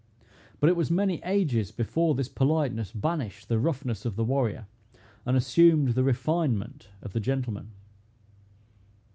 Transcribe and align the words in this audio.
But 0.59 0.67
it 0.67 0.75
was 0.75 0.89
many 0.89 1.21
ages 1.23 1.71
before 1.71 2.15
this 2.15 2.27
politeness 2.27 2.91
banished 2.91 3.47
the 3.49 3.59
roughness 3.59 4.03
of 4.03 4.15
the 4.15 4.23
warrior, 4.23 4.65
and 5.27 5.37
assumed 5.37 5.89
the 5.89 6.01
refinement 6.03 6.89
of 7.03 7.13
the 7.13 7.19
gentleman. 7.19 7.69